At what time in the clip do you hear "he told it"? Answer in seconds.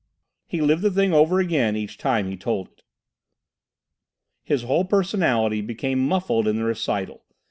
2.27-2.81